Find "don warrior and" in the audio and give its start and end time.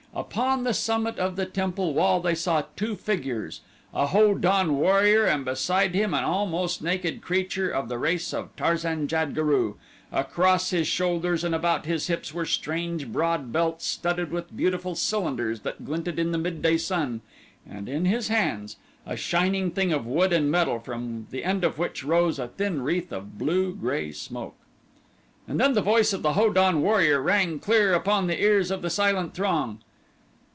4.35-5.45